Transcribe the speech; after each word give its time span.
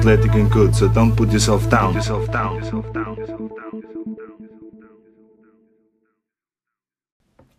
athletic 0.00 0.34
and 0.34 0.50
good, 0.50 0.74
so 0.74 0.88
don't 0.88 1.14
put 1.14 1.30
yourself 1.30 1.68
down. 1.68 1.94
Yourself 1.94 2.32
down. 2.32 2.56
Yourself 2.56 2.86
down. 2.92 3.16
Yourself 3.16 3.50
down. 3.52 3.80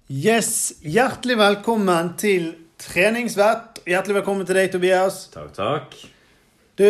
Yes, 0.10 0.74
hjertelig 0.82 1.38
velkommen 1.38 2.16
til 2.18 2.56
treningsvett. 2.82 3.84
Hjertelig 3.86 4.16
velkommen 4.16 4.50
til 4.50 4.58
deg, 4.58 4.72
Tobias. 4.74 5.20
Takk, 5.36 5.52
takk. 5.54 5.94
Du, 6.82 6.88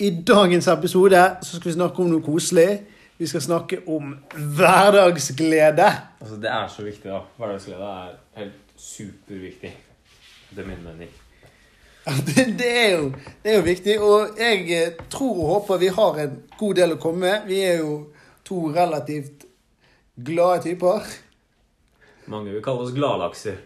i 0.00 0.10
dagens 0.32 0.70
episode 0.72 1.20
så 1.44 1.58
skal 1.58 1.70
vi 1.70 1.76
snakke 1.76 2.02
om 2.02 2.10
noe 2.14 2.24
koselig. 2.24 2.80
Vi 3.20 3.28
skal 3.28 3.44
snakke 3.44 3.82
om 3.84 4.16
hverdagsglede. 4.32 5.92
Altså, 6.24 6.40
det 6.40 6.50
er 6.54 6.72
så 6.72 6.88
viktig, 6.88 7.12
da. 7.12 7.20
Hverdagsglede 7.36 7.92
er 8.00 8.18
helt 8.40 8.74
superviktig. 8.80 9.76
Det 10.56 10.64
er 10.64 10.72
min 10.72 10.84
mening. 10.88 11.12
Det, 12.26 12.44
det, 12.58 12.70
er 12.70 12.92
jo, 12.94 13.06
det 13.42 13.50
er 13.50 13.56
jo 13.56 13.62
viktig, 13.66 13.94
og 13.98 14.38
jeg 14.38 14.60
eh, 14.76 14.98
tror 15.10 15.40
og 15.42 15.48
håper 15.50 15.80
vi 15.82 15.88
har 15.90 16.18
en 16.22 16.36
god 16.58 16.78
del 16.78 16.94
å 16.94 16.98
komme 17.02 17.24
med. 17.24 17.48
Vi 17.48 17.58
er 17.66 17.80
jo 17.80 17.96
to 18.46 18.68
relativt 18.70 19.42
glade 20.14 20.62
typer. 20.68 21.08
Mange 22.30 22.54
vil 22.54 22.62
kalle 22.62 22.86
oss 22.86 22.94
gladlakser. 22.94 23.58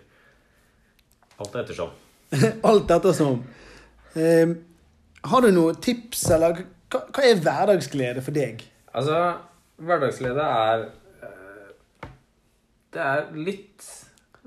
Alt 1.40 1.60
ettersom. 1.60 1.92
Alt 2.70 2.96
ettersom. 2.96 3.44
Um, 4.16 4.56
har 5.28 5.44
du 5.44 5.52
noen 5.52 5.76
tips, 5.84 6.24
eller 6.32 6.62
hva, 6.90 7.04
hva 7.12 7.28
er 7.28 7.44
hverdagsglede 7.44 8.24
for 8.24 8.36
deg? 8.36 8.64
Altså, 8.96 9.18
hverdagsglede 9.84 10.44
er 10.64 10.86
eh, 11.22 12.08
Det 12.90 13.04
er 13.04 13.28
litt 13.36 13.84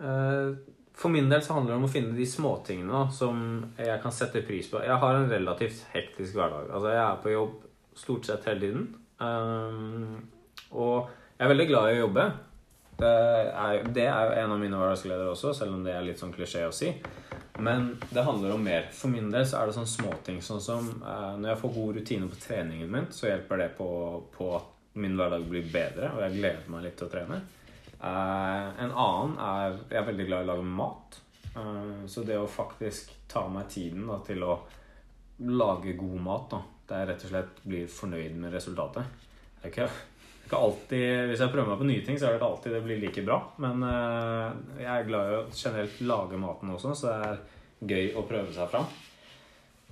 eh, 0.02 0.73
For 0.94 1.10
min 1.10 1.30
del 1.30 1.42
så 1.42 1.58
handler 1.58 1.74
det 1.74 1.80
om 1.82 1.88
å 1.88 1.92
finne 1.92 2.14
de 2.16 2.26
småtingene 2.30 3.04
som 3.16 3.38
jeg 3.80 4.00
kan 4.04 4.14
sette 4.14 4.44
pris 4.46 4.70
på. 4.70 4.82
Jeg 4.86 5.00
har 5.02 5.18
en 5.18 5.32
relativt 5.32 5.82
hektisk 5.94 6.38
hverdag. 6.38 6.70
Altså, 6.70 6.92
jeg 6.94 7.04
er 7.04 7.22
på 7.24 7.34
jobb 7.34 7.56
stort 7.98 8.30
sett 8.30 8.46
hele 8.50 8.62
tiden. 8.62 8.88
Um, 9.18 10.20
og 10.72 11.10
jeg 11.38 11.46
er 11.46 11.54
veldig 11.54 11.70
glad 11.72 11.90
i 11.90 11.98
å 11.98 12.04
jobbe. 12.04 12.28
Det 13.00 13.10
er, 13.10 13.88
det 13.90 14.06
er 14.06 14.28
jo 14.28 14.36
en 14.44 14.54
av 14.54 14.62
mine 14.62 14.78
hverdagsgleder 14.78 15.32
også, 15.32 15.56
selv 15.58 15.76
om 15.76 15.82
det 15.86 15.96
er 15.98 16.06
litt 16.06 16.22
sånn 16.22 16.34
klisjé 16.36 16.68
å 16.68 16.76
si. 16.76 16.92
Men 17.64 17.90
det 18.10 18.26
handler 18.26 18.54
om 18.54 18.64
mer. 18.66 18.88
For 18.94 19.10
min 19.14 19.32
del 19.34 19.46
så 19.50 19.60
er 19.60 19.70
det 19.70 19.78
sånn 19.78 19.90
småting. 19.90 20.40
Sånn 20.46 20.62
som 20.62 20.88
eh, 21.02 21.34
når 21.42 21.52
jeg 21.52 21.62
får 21.64 21.74
god 21.76 21.98
rutine 21.98 22.30
på 22.30 22.40
treningen 22.42 22.94
min, 22.94 23.10
så 23.14 23.30
hjelper 23.30 23.62
det 23.62 23.70
på, 23.78 23.90
på 24.34 24.54
at 24.58 24.70
min 25.02 25.18
hverdag 25.18 25.46
blir 25.50 25.66
bedre, 25.74 26.14
og 26.14 26.22
jeg 26.22 26.38
gleder 26.38 26.70
meg 26.70 26.86
litt 26.86 26.98
til 27.00 27.10
å 27.10 27.14
trene. 27.14 27.42
Eh, 28.04 28.84
en 28.84 28.92
annen 28.92 29.36
er 29.40 29.78
Jeg 29.90 30.00
er 30.02 30.08
veldig 30.10 30.26
glad 30.28 30.42
i 30.44 30.48
å 30.48 30.52
lage 30.52 30.68
mat. 30.68 31.20
Eh, 31.56 32.06
så 32.12 32.24
det 32.28 32.40
å 32.40 32.50
faktisk 32.50 33.14
ta 33.32 33.46
meg 33.52 33.70
tiden 33.72 34.08
da, 34.10 34.20
til 34.26 34.44
å 34.44 34.58
lage 35.44 35.96
god 35.98 36.18
mat, 36.26 36.50
da, 36.52 36.60
der 36.90 37.04
jeg 37.04 37.10
rett 37.12 37.24
og 37.24 37.32
slett 37.32 37.62
blir 37.64 37.88
fornøyd 37.92 38.36
med 38.42 38.54
resultatet. 38.54 39.08
Det 39.62 39.70
er 39.70 39.72
ikke, 39.72 39.88
ikke 40.44 40.60
alltid, 40.60 41.08
Hvis 41.30 41.46
jeg 41.46 41.54
prøver 41.54 41.72
meg 41.72 41.80
på 41.80 41.90
nye 41.90 42.04
ting, 42.06 42.20
så 42.20 42.28
er 42.28 42.34
det 42.34 42.42
ikke 42.42 42.52
alltid 42.52 42.76
det 42.76 42.84
blir 42.90 43.02
like 43.06 43.26
bra. 43.26 43.40
Men 43.64 43.88
eh, 43.88 44.60
jeg 44.84 44.92
er 44.92 45.10
glad 45.10 45.32
i 45.32 45.40
å 45.40 45.48
generelt 45.54 46.04
lage 46.04 46.44
maten 46.44 46.76
også, 46.76 46.94
så 47.00 47.14
det 47.14 47.32
er 47.32 47.42
gøy 47.94 48.14
å 48.20 48.28
prøve 48.28 48.52
seg 48.56 48.70
fram. 48.72 48.92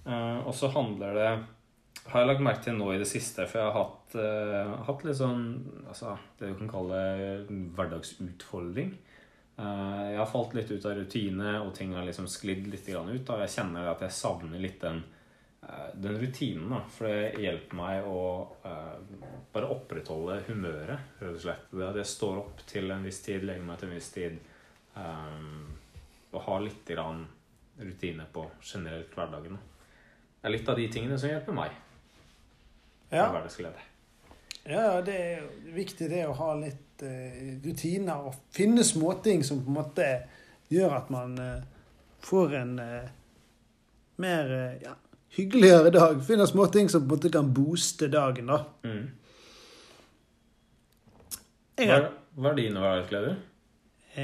Og 0.01 0.53
så 0.57 0.65
handler 0.73 1.13
det 1.13 1.31
har 2.11 2.23
jeg 2.23 2.29
lagt 2.31 2.43
merke 2.43 2.65
til 2.65 2.77
nå 2.79 2.89
i 2.93 2.99
det 3.01 3.07
siste, 3.09 3.45
for 3.47 3.61
jeg 3.61 3.69
har 3.69 3.77
hatt, 3.77 4.17
uh, 4.17 4.83
hatt 4.87 5.05
litt 5.05 5.19
sånn 5.19 5.45
altså, 5.85 6.17
Det 6.39 6.49
du 6.49 6.59
kan 6.59 6.71
kalle 6.71 6.99
hverdagsutfordring. 7.77 8.93
Uh, 9.59 10.09
jeg 10.09 10.19
har 10.19 10.29
falt 10.31 10.55
litt 10.57 10.71
ut 10.71 10.87
av 10.89 10.97
rutine, 10.97 11.55
og 11.61 11.73
ting 11.77 11.93
har 11.95 12.07
liksom 12.07 12.29
sklidd 12.31 12.67
litt 12.71 12.89
ut. 12.89 13.05
Og 13.05 13.43
jeg 13.43 13.53
kjenner 13.55 13.91
at 13.91 14.03
jeg 14.05 14.17
savner 14.17 14.63
litt 14.63 14.81
den, 14.81 15.03
uh, 15.67 15.89
den 15.93 16.17
rutinen. 16.19 16.71
Da, 16.73 16.81
for 16.95 17.07
det 17.07 17.45
hjelper 17.45 17.79
meg 17.79 18.09
å 18.09 18.21
eh, 18.65 18.95
bare 19.53 19.71
opprettholde 19.75 20.41
humøret, 20.49 21.13
rett 21.21 21.35
og 21.35 21.43
slett. 21.43 21.67
Det 21.71 21.89
at 21.91 22.01
jeg 22.01 22.13
står 22.15 22.41
opp 22.41 22.65
til 22.67 22.91
en 22.91 23.05
viss 23.05 23.21
tid, 23.25 23.45
legger 23.47 23.67
meg 23.67 23.79
til 23.79 23.91
en 23.91 23.97
viss 23.99 24.13
tid, 24.15 24.39
eh, 24.97 25.43
og 26.31 26.45
har 26.47 26.63
litt 26.65 26.95
rutine 26.95 28.25
på 28.33 28.47
generelt 28.63 29.13
hverdagen. 29.15 29.59
da. 29.59 29.80
Det 30.41 30.49
er 30.49 30.53
litt 30.55 30.69
av 30.73 30.79
de 30.79 30.87
tingene 30.89 31.17
som 31.21 31.29
hjelper 31.29 31.53
meg 31.53 31.73
Ja, 34.65 34.71
ja 34.71 35.01
det 35.05 35.17
er 35.17 35.43
viktig 35.75 36.07
det 36.09 36.23
å 36.25 36.33
ha 36.39 36.55
litt 36.57 37.03
eh, 37.05 37.59
rutiner 37.61 38.31
og 38.31 38.39
finne 38.53 38.81
småting 38.85 39.45
som 39.45 39.61
på 39.61 39.69
en 39.69 39.77
måte 39.77 40.07
gjør 40.73 40.95
at 40.97 41.13
man 41.13 41.37
eh, 41.37 41.61
får 42.25 42.57
en 42.57 42.73
eh, 42.81 43.13
mer 44.23 44.55
eh, 44.57 44.81
ja, 44.87 44.95
hyggeligere 45.37 45.93
dag. 45.93 46.25
Finner 46.25 46.49
småting 46.49 46.89
som 46.89 47.05
på 47.05 47.11
en 47.11 47.19
måte 47.19 47.33
kan 47.37 47.53
booste 47.53 48.09
dagen, 48.09 48.49
da. 48.49 48.63
Mm. 48.87 49.05
Hva, 51.81 51.93
har, 51.93 52.11
hva 52.37 52.51
er 52.51 52.61
dine 52.63 52.81
hverdagsgleder? 52.81 53.39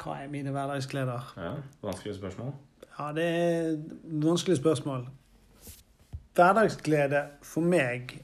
hva 0.00 0.22
er 0.22 0.32
mine 0.32 0.52
hverdagsgleder? 0.54 1.22
Ja, 1.40 1.52
Vanskelige 1.84 2.20
spørsmål. 2.20 2.52
Ja, 2.98 3.12
det 3.14 3.24
er 3.24 3.68
et 3.76 3.90
vanskelig 4.24 4.56
spørsmål. 4.58 5.04
Hverdagsglede 6.34 7.20
for 7.46 7.62
meg 7.66 8.16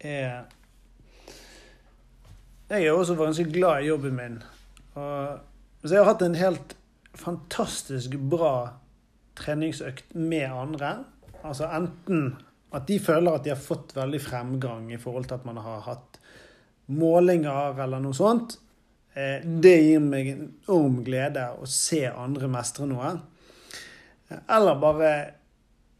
er 0.00 0.44
Jeg 2.68 2.82
er 2.82 2.92
også 2.92 3.14
ganske 3.14 3.44
glad 3.52 3.82
i 3.84 3.86
jobben 3.86 4.16
min. 4.16 4.42
Og, 4.94 5.38
så 5.84 5.94
jeg 5.94 6.02
har 6.02 6.10
hatt 6.10 6.24
en 6.26 6.34
helt 6.34 6.74
fantastisk 7.14 8.16
bra 8.30 8.72
treningsøkt 9.38 10.14
med 10.14 10.50
andre. 10.50 11.04
Altså 11.44 11.68
enten 11.70 12.34
at 12.74 12.88
de 12.88 12.98
føler 13.00 13.32
at 13.32 13.44
de 13.44 13.52
har 13.54 13.60
fått 13.60 13.94
veldig 13.96 14.20
fremgang 14.20 14.90
i 14.92 14.98
forhold 15.00 15.28
til 15.30 15.38
at 15.38 15.46
man 15.46 15.60
har 15.62 15.84
hatt 15.86 16.18
målinger 16.92 17.78
eller 17.84 18.02
noe 18.02 18.16
sånt. 18.16 18.58
Eh, 19.14 19.40
Det 19.46 19.76
gir 19.84 20.02
meg 20.04 20.28
en 20.32 20.44
enorm 20.66 21.00
glede 21.06 21.46
å 21.56 21.68
se 21.70 22.02
andre 22.10 22.50
mestre 22.50 22.88
noe. 22.90 23.14
Eller 24.30 24.80
bare 24.82 25.10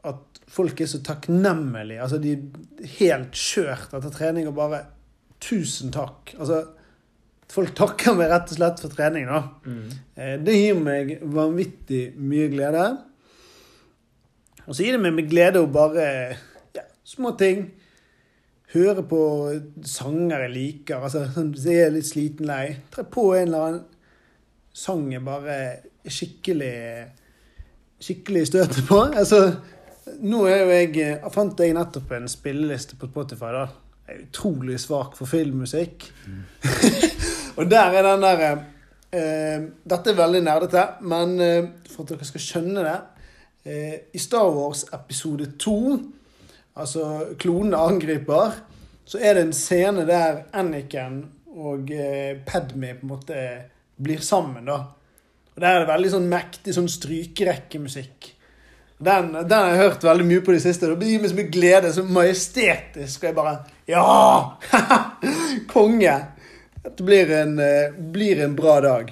at 0.06 0.40
folk 0.50 0.80
er 0.80 0.90
så 0.90 1.02
takknemlige. 1.04 2.00
Altså, 2.02 2.18
de 2.22 2.34
er 2.36 2.92
helt 2.98 3.36
kjørt 3.36 3.94
etter 3.96 4.14
trening 4.14 4.50
og 4.50 4.58
bare 4.58 4.84
Tusen 5.46 5.90
takk. 5.92 6.30
Altså, 6.40 6.62
folk 7.52 7.74
takker 7.76 8.14
meg 8.16 8.30
rett 8.32 8.54
og 8.54 8.56
slett 8.56 8.78
for 8.80 8.94
trening, 8.94 9.26
da. 9.28 9.42
Mm. 9.68 9.90
Det 10.46 10.54
gir 10.56 10.78
meg 10.80 11.10
vanvittig 11.20 12.00
mye 12.16 12.46
glede. 12.54 12.86
Og 14.64 14.72
så 14.72 14.86
gir 14.86 14.96
det 14.96 15.02
meg 15.04 15.12
med 15.18 15.28
glede 15.28 15.60
å 15.60 15.68
bare 15.68 16.06
ja, 16.74 16.86
Små 17.06 17.34
ting. 17.38 17.66
Høre 18.72 19.04
på 19.06 19.20
sanger 19.86 20.46
jeg 20.46 20.54
liker. 20.56 21.04
Altså, 21.04 21.26
sånn, 21.36 21.52
hvis 21.54 21.68
jeg 21.68 21.84
er 21.84 21.94
litt 21.94 22.08
sliten 22.08 22.48
lei. 22.48 22.64
Tre 22.90 23.04
på 23.04 23.28
en 23.36 23.46
eller 23.50 23.68
annen 23.68 23.84
sang 24.76 25.06
jeg 25.12 25.24
bare 25.24 25.60
skikkelig 26.12 26.74
skikkelig 28.02 28.46
støte 28.50 28.84
på. 28.86 29.00
Altså, 29.16 29.40
nå 30.22 30.44
er 30.50 30.62
jo 30.62 30.70
jeg 30.74 30.94
jeg 31.00 31.32
Fant 31.34 31.60
jeg 31.60 31.74
nettopp 31.76 32.12
en 32.16 32.28
spilleliste 32.30 32.98
på 33.00 33.10
Spotify, 33.10 33.52
da. 33.56 33.66
Jeg 34.06 34.14
er 34.14 34.24
utrolig 34.28 34.78
svak 34.80 35.16
for 35.18 35.26
filmmusikk. 35.26 36.06
og 37.58 37.70
der 37.70 37.96
er 37.98 38.06
den 38.06 38.22
derre 38.22 38.50
eh, 39.10 39.66
Dette 39.82 40.12
er 40.12 40.20
veldig 40.20 40.42
nerdete, 40.46 40.84
men 41.02 41.40
eh, 41.42 41.70
for 41.90 42.04
at 42.04 42.14
dere 42.14 42.28
skal 42.28 42.44
skjønne 42.44 42.84
det 42.86 42.98
eh, 43.66 43.96
I 44.14 44.22
Star 44.22 44.50
Wars 44.54 44.84
episode 44.94 45.50
2, 45.58 45.78
altså 46.76 47.08
klonene 47.40 47.80
angriper, 47.82 48.60
så 49.06 49.18
er 49.22 49.34
det 49.34 49.46
en 49.46 49.56
scene 49.56 50.06
der 50.06 50.44
Anniken 50.54 51.24
og 51.56 51.90
eh, 51.94 52.38
Padme 52.46 52.94
på 52.94 53.06
en 53.06 53.12
måte 53.14 53.42
blir 53.96 54.22
sammen, 54.22 54.68
da. 54.68 54.82
Og 55.56 55.62
Der 55.62 55.72
er 55.72 55.82
det 55.82 55.88
veldig 55.88 56.10
sånn 56.12 56.26
mektig 56.28 56.74
sånn 56.76 56.88
strykerekkemusikk. 56.92 58.32
Den, 58.96 59.32
den 59.32 59.52
har 59.56 59.70
jeg 59.72 59.80
hørt 59.82 60.04
veldig 60.04 60.26
mye 60.28 60.42
på 60.44 60.52
de 60.52 60.60
siste. 60.60 60.88
Det 60.88 61.08
gir 61.08 61.20
meg 61.20 61.32
så 61.32 61.36
mye 61.36 61.52
glede. 61.52 61.92
Så 61.92 62.04
majestetisk. 62.04 63.22
Og 63.22 63.28
jeg 63.28 63.36
bare 63.36 63.54
Ja! 63.88 64.02
Konge! 65.72 66.16
Dette 66.86 67.04
blir 67.04 67.32
en, 67.34 67.56
eh, 67.58 67.96
blir 67.96 68.42
en 68.44 68.56
bra 68.56 68.76
dag. 68.84 69.10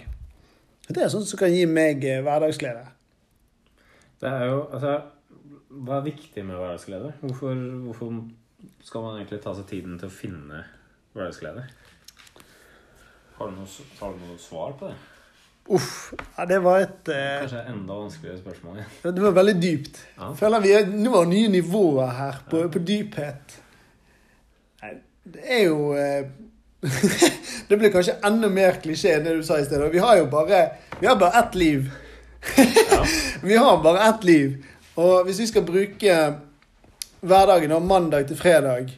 Det 0.87 1.01
er 1.01 1.09
sånt 1.13 1.27
som 1.27 1.41
kan 1.41 1.53
gi 1.53 1.65
meg 1.67 2.05
eh, 2.05 2.21
hverdagsglede. 2.25 2.85
Det 4.21 4.31
er 4.31 4.45
jo, 4.53 4.61
altså 4.69 4.93
Hva 5.75 5.97
er 5.99 6.07
viktig 6.07 6.45
med 6.47 6.61
hverdagsglede? 6.61 7.15
Hvorfor, 7.25 7.65
hvorfor 7.89 8.13
skal 8.85 9.03
man 9.03 9.17
egentlig 9.19 9.41
ta 9.43 9.57
seg 9.57 9.67
tiden 9.73 9.97
til 9.99 10.13
å 10.13 10.15
finne 10.15 10.61
hverdagsglede? 11.17 11.65
Har 13.41 13.51
du 13.51 13.59
noe, 13.59 13.89
har 13.99 14.15
du 14.15 14.23
noe 14.29 14.39
svar 14.39 14.77
på 14.79 14.93
det? 14.93 15.01
Uff. 15.69 16.13
Ja, 16.37 16.45
det 16.45 16.59
var 16.61 16.83
et 16.85 17.09
eh, 17.09 17.41
Kanskje 17.41 17.63
enda 17.73 17.97
vanskeligere 17.97 18.39
spørsmål 18.43 18.79
igjen. 18.79 19.15
Det 19.17 19.23
var 19.25 19.37
veldig 19.39 19.55
dypt. 19.63 20.01
Ja. 20.19 20.31
Føler 20.37 20.61
vi 20.61 20.73
er, 20.77 20.91
Nå 20.93 21.13
var 21.15 21.29
nye 21.31 21.49
nivåer 21.53 22.11
her 22.19 22.41
på, 22.51 22.61
på 22.69 22.83
dyphet. 22.85 23.55
Nei, 24.83 24.93
det 25.25 25.45
er 25.57 25.63
jo 25.65 25.95
eh, 25.97 26.27
Det 27.69 27.79
blir 27.81 27.93
kanskje 27.95 28.19
enda 28.29 28.51
mer 28.53 28.77
klisjé 28.83 29.15
enn 29.17 29.25
det 29.25 29.39
du 29.39 29.45
sa 29.47 29.57
i 29.57 29.65
sted. 29.65 29.87
Vi 29.93 30.03
har 30.05 30.21
jo 30.21 30.29
bare 30.33 30.67
Vi 31.01 31.09
har 31.09 31.17
bare 31.21 31.41
ett 31.41 31.57
liv. 31.57 31.89
Ja. 32.61 33.01
Vi 33.49 33.57
har 33.57 33.81
bare 33.83 34.05
ett 34.11 34.25
liv. 34.25 34.59
Og 35.01 35.25
hvis 35.27 35.41
vi 35.41 35.47
skal 35.51 35.65
bruke 35.67 36.17
hverdagen 37.25 37.73
av 37.75 37.83
mandag 37.83 38.29
til 38.29 38.39
fredag 38.39 38.93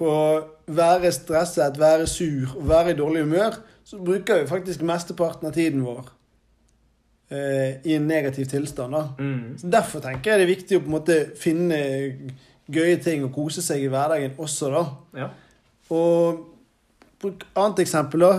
på 0.00 0.08
å 0.08 0.40
være 0.66 1.12
stresset, 1.14 1.78
være 1.78 2.08
sur 2.10 2.56
være 2.66 2.94
i 2.94 2.98
dårlig 2.98 3.22
humør, 3.26 3.60
så 3.88 3.98
bruker 4.04 4.42
vi 4.42 4.50
faktisk 4.50 4.82
mesteparten 4.84 5.48
av 5.48 5.54
tiden 5.56 5.80
vår 5.80 6.10
eh, 7.32 7.78
i 7.88 7.94
en 7.96 8.08
negativ 8.08 8.44
tilstand. 8.50 8.96
Mm. 9.16 9.56
Så 9.58 9.70
Derfor 9.72 10.04
tenker 10.04 10.34
jeg 10.34 10.42
det 10.42 10.44
er 10.44 10.52
viktig 10.52 10.76
å 10.76 10.82
på 10.84 10.90
en 10.90 10.96
måte 10.98 11.18
finne 11.40 11.78
gøye 12.68 12.98
ting 13.00 13.24
og 13.24 13.32
kose 13.32 13.64
seg 13.64 13.86
i 13.86 13.88
hverdagen 13.88 14.36
også, 14.36 14.68
da. 14.74 14.84
Ja. 15.22 15.30
Og 15.96 16.44
bruk 17.22 17.46
annet 17.56 17.80
eksempel, 17.86 18.26
da. 18.26 18.32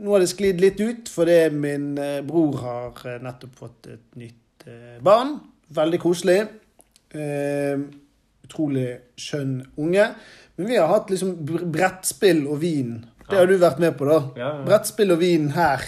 Nå 0.00 0.14
har 0.14 0.22
det 0.22 0.30
sklidd 0.30 0.62
litt 0.62 0.78
ut 0.78 1.10
fordi 1.10 1.40
min 1.52 1.90
eh, 1.98 2.20
bror 2.24 2.62
har 2.62 3.06
eh, 3.10 3.18
nettopp 3.26 3.58
fått 3.58 3.90
et 3.90 4.20
nytt 4.20 4.68
eh, 4.70 5.00
barn. 5.04 5.40
Veldig 5.74 6.00
koselig. 6.06 6.38
Eh, 7.10 7.82
utrolig 8.46 8.92
skjønn 9.18 9.58
unge. 9.74 10.06
Men 10.54 10.70
vi 10.70 10.78
har 10.78 10.88
hatt 10.94 11.10
liksom 11.10 11.34
brettspill 11.74 12.46
og 12.46 12.62
vin. 12.62 13.00
Det 13.30 13.40
har 13.40 13.48
du 13.48 13.56
vært 13.60 13.82
med 13.82 13.96
på, 13.98 14.06
da. 14.08 14.20
Ja, 14.36 14.46
ja. 14.58 14.62
Brettspill 14.66 15.14
og 15.14 15.20
vin 15.22 15.50
her 15.54 15.84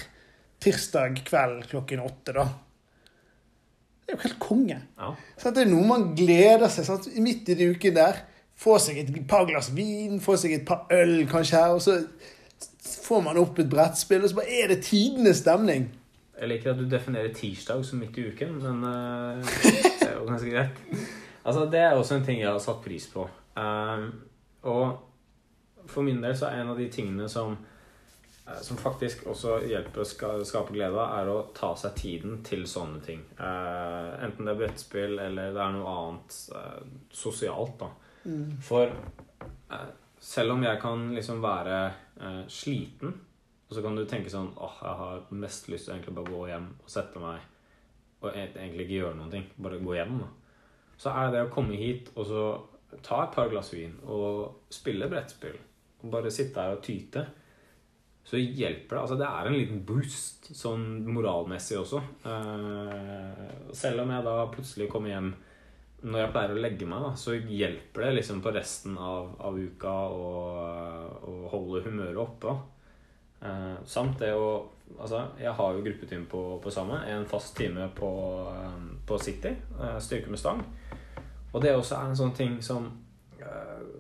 tirsdag 0.63 1.23
kveld 1.27 1.65
klokken 1.71 2.03
åtte, 2.05 2.35
da. 2.37 2.47
Det 4.03 4.13
er 4.13 4.19
jo 4.19 4.23
helt 4.27 4.43
konge. 4.43 4.77
ja. 4.99 5.15
Sant? 5.39 5.57
Det 5.57 5.65
er 5.65 5.73
noe 5.73 5.87
man 5.89 6.13
gleder 6.19 6.71
seg 6.71 6.87
sant? 6.87 7.09
midt 7.23 7.49
i 7.53 7.59
de 7.59 7.73
uken 7.75 7.97
der. 7.97 8.23
Få 8.63 8.77
seg 8.83 9.01
et 9.01 9.11
par 9.29 9.47
glass 9.49 9.73
vin, 9.75 10.21
få 10.23 10.37
seg 10.39 10.59
et 10.59 10.67
par 10.67 10.87
øl 10.95 11.23
kanskje 11.31 11.59
her, 11.59 11.75
og 11.75 11.83
så 11.83 11.99
får 13.03 13.25
man 13.25 13.41
opp 13.41 13.59
et 13.59 13.71
brettspill, 13.71 14.23
og 14.23 14.31
så 14.31 14.39
bare 14.39 14.61
er 14.63 14.73
det 14.75 14.83
tidenes 14.87 15.43
stemning. 15.43 15.89
Jeg 16.39 16.51
liker 16.51 16.73
at 16.73 16.81
du 16.81 16.87
definerer 16.91 17.33
tirsdag 17.35 17.85
som 17.87 18.01
midt 18.03 18.19
i 18.19 18.27
uken, 18.31 18.59
men 18.63 18.85
uh, 18.87 19.55
det 20.01 20.09
er 20.09 20.17
jo 20.19 20.27
ganske 20.29 20.51
greit. 20.51 20.83
Altså, 21.43 21.67
det 21.71 21.81
er 21.81 21.97
også 21.99 22.19
en 22.19 22.27
ting 22.27 22.41
jeg 22.41 22.51
har 22.51 22.63
satt 22.63 22.83
pris 22.85 23.07
på. 23.11 23.27
Um, 23.59 24.07
og 24.63 25.12
for 25.87 26.03
min 26.07 26.21
del 26.23 26.35
så 26.37 26.49
er 26.49 26.63
en 26.63 26.73
av 26.73 26.79
de 26.79 26.89
tingene 26.93 27.29
som, 27.29 27.57
eh, 28.47 28.61
som 28.63 28.77
faktisk 28.81 29.27
også 29.27 29.59
hjelper 29.69 30.03
å 30.05 30.45
skape 30.45 30.73
glede 30.75 30.99
av, 30.99 31.19
er 31.21 31.31
å 31.33 31.39
ta 31.55 31.75
seg 31.77 31.95
tiden 31.99 32.43
til 32.47 32.65
sånne 32.67 33.03
ting. 33.05 33.25
Eh, 33.39 34.25
enten 34.25 34.45
det 34.47 34.55
er 34.55 34.61
brettspill 34.63 35.19
eller 35.19 35.53
det 35.53 35.61
er 35.65 35.75
noe 35.77 35.97
annet 35.97 36.39
eh, 36.55 36.87
sosialt, 37.11 37.79
da. 37.81 37.91
For 38.63 38.87
eh, 39.73 39.87
selv 40.21 40.53
om 40.55 40.63
jeg 40.63 40.81
kan 40.81 41.09
liksom 41.15 41.43
være 41.43 41.83
sliten, 42.47 43.15
og 43.69 43.75
så 43.75 43.83
kan 43.83 43.97
du 43.97 44.05
tenke 44.07 44.31
sånn 44.31 44.53
åh, 44.61 44.77
jeg 44.85 44.99
har 45.01 45.23
mest 45.31 45.67
lyst 45.73 45.89
til 45.89 45.95
egentlig 45.97 46.15
bare 46.15 46.31
gå 46.31 46.43
hjem 46.51 46.69
og 46.85 46.91
sette 46.93 47.19
meg 47.19 47.41
og 48.23 48.29
e- 48.31 48.53
egentlig 48.53 48.85
ikke 48.85 48.99
gjøre 49.01 49.17
noen 49.19 49.33
ting. 49.33 49.47
Bare 49.59 49.81
gå 49.83 49.97
hjem, 49.97 50.19
da. 50.21 50.29
Så 51.01 51.11
er 51.11 51.33
det 51.33 51.41
å 51.43 51.51
komme 51.51 51.75
hit 51.81 52.13
og 52.15 52.29
så 52.29 52.45
ta 53.03 53.23
et 53.25 53.35
par 53.35 53.49
glass 53.51 53.73
vin 53.73 53.95
og 54.05 54.69
spille 54.71 55.09
brettspill 55.11 55.57
bare 56.11 56.33
sitte 56.35 56.63
her 56.63 56.77
og 56.77 56.83
tyte, 56.85 57.25
så 58.25 58.39
hjelper 58.39 58.97
det. 58.97 59.01
Altså, 59.03 59.17
det 59.19 59.29
er 59.29 59.49
en 59.49 59.57
liten 59.57 59.81
boost 59.87 60.53
sånn 60.57 60.85
moralmessig 61.11 61.79
også. 61.81 62.03
Eh, 62.29 63.73
selv 63.77 64.05
om 64.05 64.13
jeg 64.15 64.27
da 64.29 64.37
plutselig 64.53 64.91
kommer 64.93 65.13
hjem 65.13 65.33
når 66.03 66.19
jeg 66.19 66.31
pleier 66.35 66.53
å 66.53 66.63
legge 66.63 66.87
meg, 66.91 67.03
da, 67.05 67.11
så 67.19 67.37
hjelper 67.37 68.07
det 68.07 68.15
liksom 68.17 68.41
på 68.43 68.51
resten 68.55 68.97
av, 68.99 69.37
av 69.39 69.59
uka 69.59 69.93
å, 70.11 70.31
å 71.31 71.35
holde 71.53 71.85
humøret 71.87 72.23
oppe. 72.23 72.57
Eh, 73.43 73.75
samt 73.87 74.19
det 74.23 74.35
å 74.37 74.53
Altså, 75.01 75.23
jeg 75.41 75.49
har 75.57 75.73
jo 75.73 75.81
gruppetime 75.81 76.27
på, 76.29 76.41
på 76.61 76.71
samme. 76.71 76.99
En 77.09 77.23
fast 77.25 77.55
time 77.57 77.87
på, 77.97 78.11
eh, 78.53 78.75
på 79.09 79.17
City. 79.19 79.49
eh, 79.81 79.99
styrke 79.99 80.29
med 80.29 80.39
stang. 80.39 80.61
Og 81.53 81.63
det 81.63 81.73
også 81.73 81.97
er 81.97 82.11
en 82.11 82.17
sånn 82.17 82.35
ting 82.37 82.59
som 82.63 82.91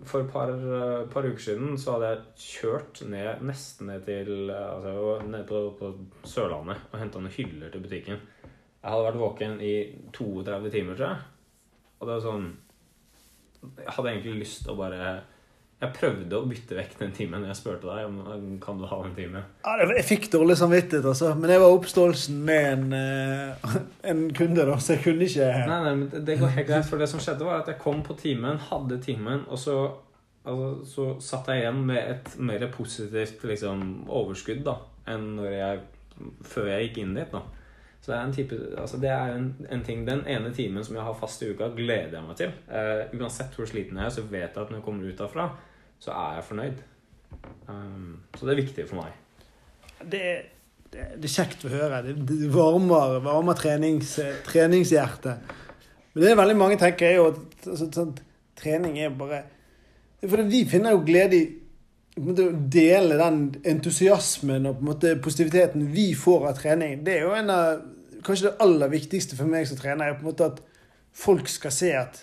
For 0.08 0.22
et 0.22 0.30
par, 0.32 0.50
eh, 0.50 1.06
par 1.12 1.26
uker 1.26 1.42
siden 1.42 1.76
så 1.80 1.96
hadde 1.96 2.10
jeg 2.10 2.46
kjørt 2.46 3.02
ned 3.08 3.42
nesten 3.46 3.90
ned 3.90 4.04
til 4.06 4.50
Altså 4.50 4.92
jeg 4.92 5.04
var 5.06 5.26
nede 5.28 5.46
på, 5.48 5.62
på 5.78 6.28
Sørlandet 6.28 6.88
og 6.90 6.98
henta 7.00 7.22
noen 7.22 7.36
hyller 7.36 7.72
til 7.72 7.84
butikken. 7.84 8.22
Jeg 8.82 8.90
hadde 8.90 9.06
vært 9.06 9.20
våken 9.20 9.60
i 9.62 9.74
32 10.12 10.72
timer, 10.74 10.98
tror 10.98 11.12
jeg. 11.12 11.28
Og 12.00 12.08
det 12.08 12.14
var 12.16 12.24
sånn 12.24 12.48
Jeg 13.78 13.94
hadde 13.94 14.10
egentlig 14.10 14.40
lyst 14.40 14.64
til 14.64 14.74
å 14.74 14.80
bare 14.80 15.12
Jeg 15.82 15.94
prøvde 15.96 16.38
å 16.38 16.46
bytte 16.46 16.76
vekk 16.78 16.92
den 17.00 17.10
timen. 17.16 17.42
Jeg 17.48 17.58
spurte 17.58 17.88
deg 17.90 18.04
om 18.06 18.58
kan 18.62 18.78
du 18.78 18.84
ha 18.86 18.98
en 19.02 19.14
time. 19.16 19.40
Ja, 19.66 19.72
jeg 19.96 20.04
fikk 20.06 20.28
dårlig 20.30 20.54
samvittighet, 20.60 21.08
altså. 21.10 21.32
Men 21.34 21.50
jeg 21.50 21.62
var 21.64 21.74
oppståelsen 21.74 22.36
med 22.46 22.66
en, 22.70 22.84
eh, 22.94 23.72
en 24.12 24.20
kunde, 24.38 24.62
da, 24.68 24.76
så 24.78 24.94
jeg 24.94 25.02
kunne 25.08 25.26
ikke 25.26 25.48
Nei, 25.66 25.80
nei, 25.88 25.94
men 26.04 26.24
det- 26.24 26.38
går 26.38 26.54
helt 26.54 26.68
greit. 26.68 26.86
For 26.86 27.02
det 27.02 27.08
som 27.10 27.22
skjedde, 27.22 27.48
var 27.48 27.64
at 27.64 27.72
jeg 27.72 27.80
kom 27.82 28.04
på 28.06 28.14
timen, 28.20 28.60
hadde 28.68 29.00
timen, 29.02 29.42
og 29.48 29.58
så, 29.58 29.74
altså, 30.46 30.68
så 30.92 31.08
satt 31.32 31.50
jeg 31.50 31.64
igjen 31.64 31.82
med 31.90 31.98
et 32.14 32.30
mer 32.38 32.68
positivt 32.76 33.42
liksom, 33.50 34.04
overskudd 34.08 34.62
da, 34.68 34.76
enn 35.10 35.32
jeg, 35.48 35.82
før 36.46 36.70
jeg 36.70 36.86
gikk 36.92 37.02
inn 37.02 37.18
dit. 37.18 37.34
da. 37.34 37.42
Så 38.02 38.10
det 38.10 38.16
er 38.18 38.22
en 38.26 38.32
type, 38.34 38.56
altså 38.82 38.98
det 39.02 39.10
er 39.14 39.34
en, 39.36 39.50
en 39.70 39.82
ting, 39.86 40.00
Den 40.06 40.24
ene 40.26 40.50
timen 40.54 40.82
som 40.82 40.96
jeg 40.96 41.04
har 41.06 41.14
fast 41.14 41.42
i 41.42 41.50
uka, 41.52 41.68
gleder 41.74 42.16
jeg 42.18 42.24
meg 42.26 42.38
til. 42.38 42.54
Eh, 42.70 43.04
uansett 43.18 43.54
hvor 43.54 43.66
sliten 43.70 43.98
jeg 43.98 44.06
er, 44.08 44.14
så 44.14 44.24
vet 44.30 44.48
jeg 44.48 44.62
at 44.62 44.70
når 44.70 44.80
jeg 44.80 44.86
kommer 44.86 45.06
ut 45.10 45.18
derfra, 45.20 45.50
så 46.02 46.14
er 46.16 46.38
jeg 46.38 46.48
fornøyd. 46.48 46.82
Um, 47.68 48.18
så 48.34 48.46
det 48.46 48.54
er 48.54 48.62
viktig 48.62 48.88
for 48.90 49.02
meg. 49.02 49.14
det, 50.02 50.24
det, 50.90 51.06
det 51.22 51.28
er 51.28 51.34
kjekt 51.36 51.64
å 51.66 51.72
høre. 51.72 52.02
Det, 52.04 52.38
varmer, 52.52 53.18
varmer 53.24 53.58
trenings, 53.58 54.16
treningshjertet. 54.48 55.56
Men 56.12 56.24
det 56.24 56.30
er 56.30 56.40
veldig 56.42 56.58
mange 56.58 56.78
tenker 56.80 57.14
jo 57.16 57.30
at 57.30 57.68
altså, 57.72 58.06
trening 58.58 58.98
er 59.00 59.14
bare 59.16 59.44
For 60.20 60.42
vi 60.46 60.66
finner 60.68 60.92
jo 60.94 61.04
glede 61.06 61.38
i 61.38 61.46
å 62.12 62.50
dele 62.52 63.16
den 63.16 63.38
entusiasmen 63.64 64.68
og 64.68 64.76
på 64.76 64.84
en 64.84 64.90
måte 64.90 65.14
positiviteten 65.24 65.86
vi 65.94 66.10
får 66.18 66.50
av 66.50 66.58
trening. 66.58 66.98
Det 67.06 67.16
er 67.16 67.26
jo 67.26 67.34
en 67.38 67.52
av 67.54 67.88
Kanskje 68.22 68.52
det 68.52 68.62
aller 68.62 68.90
viktigste 68.92 69.34
for 69.34 69.50
meg 69.50 69.64
som 69.66 69.74
trener, 69.80 70.12
er 70.12 70.14
på 70.14 70.22
en 70.22 70.28
måte 70.28 70.46
at 70.46 70.60
folk 71.10 71.48
skal 71.50 71.72
se 71.74 71.88
at 71.98 72.20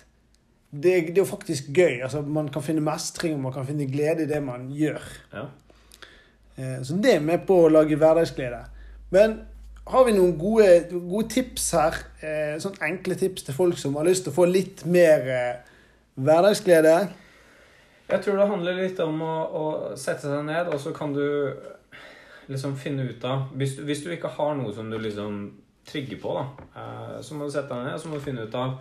det, 0.71 0.91
er- 1.09 1.13
jo 1.17 1.25
faktisk 1.25 1.71
gøy. 1.73 2.01
Altså, 2.03 2.21
man 2.21 2.49
kan 2.53 2.61
finne 2.63 2.81
mestring 2.85 3.33
og 3.35 3.39
man 3.47 3.53
kan 3.53 3.65
finne 3.65 3.87
glede 3.91 4.23
i 4.23 4.29
det 4.29 4.41
man 4.43 4.67
gjør. 4.69 5.01
Ja. 5.33 5.45
Eh, 6.57 6.81
Så 6.83 6.97
det 7.01 7.15
er 7.15 7.19
med 7.19 7.45
på 7.47 7.63
å 7.65 7.71
lage 7.71 7.95
hverdagsglede. 7.97 8.59
Men 9.11 9.39
har 9.89 10.03
vi 10.05 10.11
noen 10.13 10.35
gode, 10.37 10.85
gode 10.91 11.29
tips 11.29 11.71
her? 11.71 11.95
eh, 12.21 12.59
Sånn 12.61 12.75
enkle 12.85 13.15
tips 13.15 13.43
til 13.47 13.53
folk 13.57 13.77
som 13.77 13.95
har 13.95 14.05
lyst 14.05 14.23
til 14.27 14.31
å 14.33 14.35
få 14.35 14.45
litt 14.45 14.85
mer 14.85 15.25
eh, 15.25 15.55
hverdagsglede? 16.19 17.09
Jeg 18.09 18.21
tror 18.25 18.37
det 18.37 18.47
handler 18.49 18.73
litt 18.83 18.99
om 19.05 19.21
å, 19.21 19.33
å 19.53 19.65
sette 19.97 20.25
seg 20.29 20.45
ned, 20.45 20.67
og 20.73 20.79
så 20.81 20.91
kan 20.97 21.13
du 21.13 21.53
liksom 22.49 22.75
finne 22.81 23.03
ut 23.05 23.25
av 23.29 23.51
hvis 23.53 23.75
du, 23.77 23.83
hvis 23.85 23.99
du 24.03 24.09
ikke 24.09 24.31
har 24.33 24.55
noe 24.57 24.73
som 24.73 24.89
du 24.89 24.97
liksom 24.97 25.35
trigger 25.89 26.17
på, 26.21 26.31
da, 26.33 27.19
så 27.21 27.33
må 27.37 27.45
du 27.45 27.53
sette 27.53 27.69
deg 27.69 27.85
ned 27.85 27.93
og 27.93 28.01
så 28.01 28.09
må 28.09 28.17
du 28.17 28.25
finne 28.25 28.45
ut 28.49 28.55
av 28.57 28.79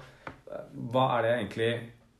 hva 0.92 1.06
er 1.16 1.24
det 1.24 1.30
jeg 1.30 1.40
egentlig 1.42 1.72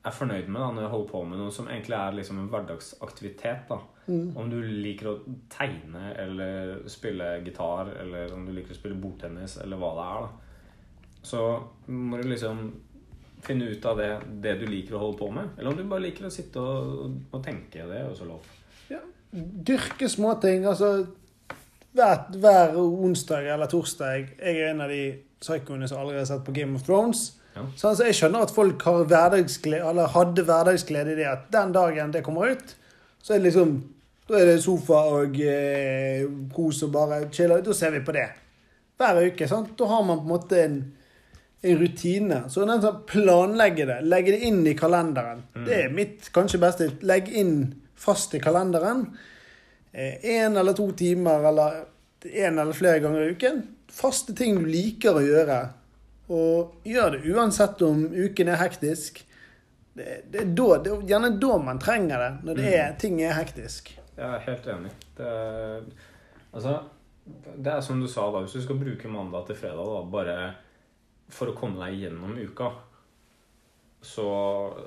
er 0.08 0.14
fornøyd 0.14 0.48
med 0.48 0.60
da, 0.60 0.70
når 0.72 0.84
jeg 0.84 0.92
holder 0.94 1.12
på 1.12 1.22
med 1.28 1.40
noe 1.40 1.54
som 1.54 1.68
egentlig 1.68 1.96
er 1.98 2.16
liksom 2.16 2.42
en 2.42 2.50
hverdagsaktivitet. 2.52 3.64
da. 3.68 3.78
Om 4.08 4.50
du 4.50 4.58
liker 4.62 5.10
å 5.10 5.16
tegne 5.52 6.12
eller 6.16 6.76
spille 6.88 7.32
gitar, 7.44 7.90
eller 8.00 8.32
om 8.34 8.46
du 8.46 8.54
liker 8.56 8.72
å 8.72 8.78
spille 8.78 9.00
bordtennis, 9.00 9.58
eller 9.64 9.80
hva 9.80 9.94
det 9.98 10.06
er. 10.06 10.26
da. 10.26 11.18
Så 11.28 11.42
må 11.92 12.20
du 12.20 12.28
liksom 12.30 12.62
finne 13.44 13.68
ut 13.70 13.84
av 13.86 13.98
det, 14.00 14.10
det 14.42 14.54
du 14.60 14.66
liker 14.66 14.96
å 14.96 15.02
holde 15.02 15.18
på 15.18 15.30
med. 15.34 15.52
Eller 15.58 15.70
om 15.70 15.76
du 15.76 15.84
bare 15.84 16.06
liker 16.06 16.26
å 16.26 16.32
sitte 16.32 16.62
og, 16.62 17.18
og 17.30 17.42
tenke. 17.44 17.84
Det 17.86 18.00
er 18.00 18.08
også 18.08 18.26
lov. 18.28 18.46
Dyrke 19.30 20.08
småting. 20.08 20.64
Altså 20.66 21.06
hver, 21.92 22.24
hver 22.38 22.76
onsdag 22.78 23.48
eller 23.52 23.68
torsdag 23.70 24.30
Jeg 24.38 24.54
er 24.54 24.70
en 24.70 24.84
av 24.84 24.92
de 24.92 25.02
psykoene 25.40 25.88
som 25.88 26.00
aldri 26.00 26.18
har 26.18 26.28
sett 26.28 26.44
på 26.46 26.54
Game 26.56 26.78
of 26.78 26.86
Thrones. 26.86 27.37
Ja. 27.58 27.66
Så 27.76 27.90
altså, 27.90 28.06
jeg 28.06 28.16
skjønner 28.18 28.44
at 28.46 28.54
folk 28.54 28.82
har 28.86 29.06
hverdagsglede, 29.10 29.86
eller 29.90 30.10
hadde 30.14 30.44
hverdagsglede 30.46 31.14
i 31.14 31.18
det 31.18 31.30
at 31.30 31.48
den 31.54 31.72
dagen 31.74 32.12
det 32.14 32.22
kommer 32.26 32.54
ut, 32.54 32.76
så 33.22 33.34
er 33.34 33.40
det 33.40 33.50
liksom 33.50 33.78
Da 34.28 34.36
er 34.36 34.44
det 34.44 34.58
sofa 34.60 34.98
og 35.08 35.38
eh, 35.40 36.26
kos 36.52 36.82
og 36.84 36.90
bare 36.92 37.22
chille. 37.32 37.62
Da 37.64 37.72
ser 37.72 37.94
vi 37.94 38.02
på 38.04 38.12
det. 38.12 38.26
Hver 39.00 39.22
uke. 39.24 39.46
sant? 39.48 39.70
Da 39.78 39.86
har 39.88 40.02
man 40.04 40.18
på 40.18 40.26
en 40.26 40.32
måte 40.34 40.58
en, 40.60 40.74
en 41.62 41.78
rutine. 41.80 42.42
Så 42.52 42.66
den 42.68 42.82
som 42.82 42.98
planlegger 43.08 43.88
det, 43.88 43.96
legge 44.04 44.34
det 44.34 44.50
inn 44.50 44.60
i 44.68 44.74
kalenderen. 44.76 45.40
Det 45.54 45.78
er 45.86 45.96
mitt 45.96 46.28
kanskje 46.34 46.60
beste. 46.60 46.90
Legg 47.08 47.32
inn 47.32 47.54
fast 47.96 48.36
i 48.36 48.42
kalenderen. 48.44 49.06
Én 49.96 50.60
eller 50.60 50.76
to 50.76 50.90
timer 50.92 51.48
eller 51.48 51.80
én 52.28 52.60
eller 52.60 52.76
flere 52.76 53.00
ganger 53.00 53.24
i 53.24 53.32
uken. 53.32 53.62
Faste 53.88 54.34
ting 54.36 54.60
du 54.60 54.68
liker 54.68 55.16
å 55.16 55.24
gjøre. 55.24 55.60
Og 56.28 56.84
gjør 56.84 57.16
det 57.16 57.32
uansett 57.32 57.82
om 57.86 58.04
uken 58.12 58.52
er 58.52 58.60
hektisk. 58.60 59.22
Det, 59.98 60.08
det, 60.30 60.42
er, 60.42 60.50
da, 60.54 60.68
det 60.84 60.92
er 60.92 61.06
gjerne 61.08 61.32
da 61.40 61.56
man 61.62 61.80
trenger 61.82 62.22
det, 62.22 62.30
når 62.46 62.60
det 62.60 62.74
er, 62.76 62.92
ting 63.00 63.18
er 63.24 63.34
hektisk. 63.38 63.90
Jeg 64.18 64.26
er 64.26 64.44
helt 64.44 64.68
enig. 64.70 64.92
Det 65.16 65.26
er, 65.26 65.88
altså, 66.52 66.76
det 67.56 67.72
er 67.72 67.80
som 67.84 68.02
du 68.02 68.06
sa, 68.10 68.28
da. 68.34 68.44
Hvis 68.44 68.58
du 68.58 68.62
skal 68.62 68.78
bruke 68.78 69.10
mandag 69.10 69.48
til 69.48 69.58
fredag, 69.58 69.88
da, 69.94 70.04
bare 70.12 70.36
for 71.32 71.50
å 71.50 71.56
komme 71.56 71.80
deg 71.84 72.04
gjennom 72.04 72.36
uka, 72.38 72.70
så 74.04 74.28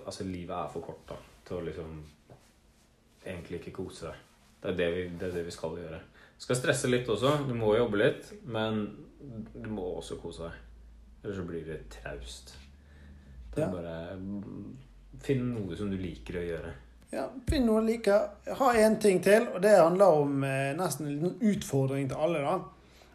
Altså, 0.05 0.24
livet 0.24 0.55
er 0.55 0.71
for 0.71 0.86
kort 0.86 1.03
da, 1.10 1.17
til 1.48 1.57
å 1.57 1.65
liksom 1.65 1.98
egentlig 3.27 3.60
ikke 3.60 3.75
kose 3.81 4.07
deg. 4.07 4.27
Det 4.62 4.71
er 4.71 4.77
det 4.77 4.89
vi, 4.95 5.05
det 5.19 5.27
er 5.27 5.36
det 5.39 5.45
vi 5.45 5.53
skal 5.53 5.75
gjøre. 5.77 6.00
Du 6.38 6.45
skal 6.45 6.57
stresse 6.57 6.89
litt 6.89 7.10
også. 7.10 7.33
Du 7.48 7.53
må 7.57 7.74
jobbe 7.75 8.00
litt, 8.01 8.31
men 8.45 8.83
du 9.19 9.69
må 9.74 9.98
også 9.98 10.17
kose 10.21 10.48
deg. 10.48 10.71
Ellers 11.24 11.38
så 11.38 11.44
blir 11.46 11.66
det 11.68 11.80
traust. 11.94 12.56
Det 13.54 13.62
er 13.63 13.68
Ja. 13.68 13.72
bare 13.74 14.16
mm, 14.18 14.78
Finn 15.22 15.51
noe 15.54 15.75
som 15.78 15.90
du 15.92 15.98
liker 16.01 16.40
å 16.40 16.46
gjøre. 16.48 16.72
Ja, 17.13 17.25
Finn 17.50 17.66
noe 17.68 17.82
du 17.84 17.88
liker. 17.92 18.30
Har 18.58 18.74
én 18.80 18.96
ting 19.04 19.20
til, 19.22 19.44
og 19.54 19.62
det 19.62 19.75
handler 19.78 20.16
om 20.24 20.44
eh, 20.48 20.72
nesten 20.78 21.08
en 21.08 21.18
liten 21.20 21.36
utfordring 21.51 22.08
til 22.10 22.18
alle. 22.18 22.40
da. 22.42 22.56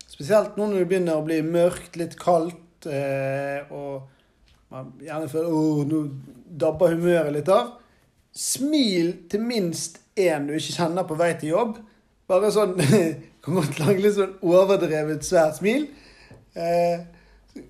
Spesielt 0.07 0.57
nå 0.57 0.69
når 0.71 0.85
det 0.85 0.89
begynner 0.93 1.17
å 1.19 1.25
bli 1.27 1.41
mørkt, 1.43 1.97
litt 1.99 2.15
kaldt, 2.21 2.87
eh, 2.87 3.65
og 3.73 4.03
man 4.71 4.93
gjerne 5.03 5.29
føler 5.33 5.51
åh, 5.51 5.83
nå 5.89 6.05
dabber 6.61 6.95
humøret 6.95 7.33
litt 7.33 7.49
av. 7.51 7.73
Smil 8.37 9.15
til 9.33 9.41
minst 9.41 9.99
én 10.17 10.47
du 10.47 10.53
ikke 10.55 10.77
kjenner 10.77 11.07
på 11.09 11.17
vei 11.19 11.33
til 11.41 11.55
jobb. 11.57 11.79
Bare 12.29 12.53
sånn 12.53 12.77
Kan 13.47 13.55
godt 13.55 13.79
lage 13.79 14.03
litt 14.03 14.15
sånn 14.17 14.33
overdrevet 14.43 15.23
svært 15.25 15.59
smil. 15.61 15.89
Eh, 16.55 17.01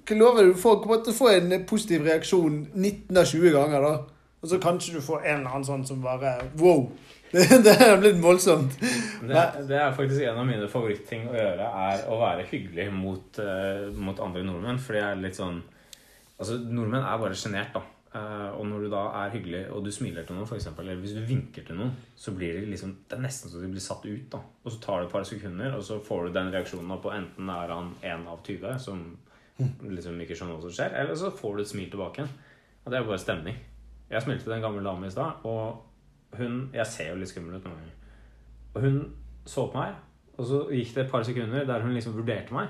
kan 0.06 0.20
love 0.20 0.42
deg, 0.42 0.52
du 0.52 0.60
får, 0.60 0.78
kommer 0.82 1.02
til 1.04 1.14
å 1.14 1.18
få 1.18 1.32
en 1.32 1.56
positiv 1.68 2.06
reaksjon 2.06 2.60
19 2.74 3.16
av 3.16 3.26
20 3.32 3.56
ganger. 3.56 3.86
da. 3.86 4.16
Og 4.42 4.50
så 4.50 4.60
kanskje 4.62 4.94
du 4.96 5.02
får 5.02 5.24
en 5.24 5.40
eller 5.40 5.50
annen 5.50 5.66
sånn 5.66 5.86
som 5.88 6.02
bare 6.04 6.38
Wow! 6.60 6.90
Det, 7.36 7.42
det 7.66 7.72
er 7.82 7.96
blitt 7.98 8.20
voldsomt. 8.22 8.76
Det, 8.78 9.40
det 9.66 9.74
er 9.76 9.96
faktisk 9.96 10.22
en 10.22 10.38
av 10.38 10.46
mine 10.46 10.68
favorittting 10.70 11.24
å 11.26 11.34
gjøre, 11.34 11.66
er 11.66 12.04
å 12.08 12.20
være 12.20 12.44
hyggelig 12.48 12.86
mot, 12.94 13.40
uh, 13.42 13.88
mot 13.98 14.20
andre 14.22 14.44
nordmenn. 14.46 14.78
Fordi 14.80 15.00
jeg 15.02 15.16
er 15.16 15.24
litt 15.24 15.40
sånn 15.40 15.58
Altså, 16.36 16.58
nordmenn 16.60 17.00
er 17.00 17.20
bare 17.20 17.36
sjenert, 17.36 17.74
da. 17.74 17.82
Uh, 18.16 18.60
og 18.60 18.66
når 18.68 18.84
du 18.84 18.88
da 18.92 19.02
er 19.22 19.34
hyggelig, 19.34 19.62
og 19.72 19.84
du 19.84 19.90
smiler 19.92 20.24
til 20.24 20.36
noen, 20.36 20.48
for 20.48 20.60
eksempel, 20.60 20.86
eller 20.86 21.00
hvis 21.02 21.16
du 21.16 21.22
vinker 21.26 21.64
til 21.66 21.78
noen, 21.80 21.94
så 22.16 22.32
blir 22.36 22.60
det 22.60 22.66
liksom 22.70 22.92
Det 23.08 23.16
er 23.16 23.22
nesten 23.24 23.52
så 23.52 23.60
de 23.60 23.70
blir 23.72 23.84
satt 23.84 24.04
ut, 24.06 24.26
da. 24.32 24.40
Og 24.62 24.72
så 24.72 24.80
tar 24.84 25.00
det 25.00 25.08
et 25.08 25.16
par 25.16 25.26
sekunder, 25.28 25.76
og 25.76 25.84
så 25.84 25.98
får 26.04 26.28
du 26.28 26.36
den 26.36 26.52
reaksjonen 26.54 27.00
på 27.02 27.12
enten 27.16 27.52
er 27.52 27.72
han 27.74 27.94
én 28.04 28.28
av 28.30 28.44
20 28.46 28.78
som 28.86 29.02
liksom 29.58 30.20
ikke 30.20 30.36
skjønner 30.36 30.58
hva 30.58 30.64
som 30.66 30.74
skjer, 30.74 30.94
eller 31.00 31.16
så 31.18 31.30
får 31.34 31.56
du 31.56 31.62
et 31.62 31.70
smil 31.70 31.90
tilbake 31.92 32.22
igjen. 32.22 32.32
Og 32.84 32.90
det 32.90 32.98
er 32.98 33.04
jo 33.04 33.10
bare 33.10 33.22
stemning. 33.22 33.60
Jeg 34.10 34.22
smilte 34.22 34.44
til 34.44 34.54
en 34.56 34.64
gammel 34.66 34.84
dame 34.86 35.08
i 35.08 35.10
stad, 35.14 35.44
og 35.48 35.82
hun 36.36 36.70
Jeg 36.74 36.86
ser 36.86 37.08
jo 37.10 37.20
litt 37.20 37.30
skummel 37.30 37.56
ut 37.56 37.64
noen 37.64 37.78
ganger. 37.78 37.94
Og 38.74 38.82
hun 38.84 38.98
så 39.48 39.64
på 39.72 39.78
meg, 39.78 39.94
og 40.36 40.46
så 40.46 40.60
gikk 40.68 40.92
det 40.94 41.04
et 41.04 41.10
par 41.10 41.24
sekunder 41.24 41.64
der 41.64 41.84
hun 41.84 41.94
liksom 41.94 42.16
vurderte 42.18 42.54
meg. 42.54 42.68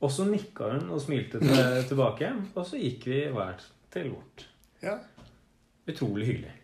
Og 0.00 0.10
så 0.12 0.26
nikka 0.28 0.72
hun 0.74 0.90
og 0.90 1.00
smilte 1.00 1.40
til, 1.40 1.84
tilbake, 1.88 2.32
og 2.54 2.66
så 2.66 2.80
gikk 2.80 3.06
vi 3.06 3.20
hver 3.32 3.62
til 3.94 4.10
vårt. 4.12 4.46
Ja. 4.82 4.98
Utrolig 5.88 6.26
hyggelig. 6.26 6.54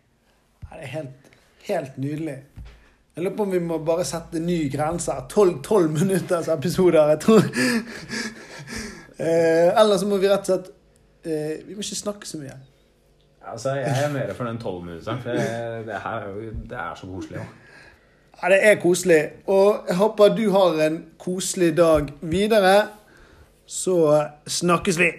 Ja, 0.63 0.75
Det 0.75 0.83
er 0.83 0.91
helt, 0.97 1.31
helt 1.69 1.97
nydelig. 1.97 2.37
Jeg 3.15 3.23
lurer 3.23 3.35
på 3.37 3.43
om 3.43 3.51
vi 3.53 3.59
må 3.61 3.77
bare 3.85 4.05
sette 4.05 4.41
ny 4.41 4.71
grense. 4.73 5.13
Tolv 5.29 5.91
minutters 5.93 6.47
episoder. 6.49 7.13
Jeg 7.13 7.19
tror. 7.19 7.43
Eh, 9.19 9.81
eller 9.81 9.97
så 9.97 10.07
må 10.07 10.17
vi 10.17 10.29
rett 10.29 10.47
og 10.49 10.51
slett 10.51 10.69
eh, 11.25 11.67
Vi 11.67 11.75
må 11.75 11.83
ikke 11.85 11.95
snakke 11.95 12.27
så 12.27 12.37
mye. 12.41 12.55
Altså, 13.43 13.75
Jeg 13.75 14.05
er 14.05 14.11
mer 14.13 14.33
for 14.33 14.47
den 14.47 14.57
tolvminutteren, 14.57 15.21
for 15.21 15.29
det, 15.29 15.85
det 15.87 15.99
her 16.03 16.23
er 16.23 16.29
jo 16.29 16.53
Det 16.69 16.77
er 16.79 16.95
så 16.95 17.07
koselig. 17.07 17.37
Ja. 17.41 17.45
Ja, 18.43 18.49
det 18.49 18.59
er 18.67 18.75
koselig. 18.81 19.21
Og 19.47 19.85
jeg 19.87 19.95
håper 19.95 20.35
du 20.35 20.49
har 20.51 20.79
en 20.87 21.05
koselig 21.19 21.77
dag 21.77 22.09
videre. 22.21 22.87
Så 23.65 23.95
snakkes 24.47 24.99
vi. 24.99 25.11